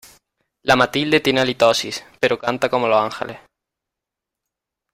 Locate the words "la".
0.63-0.75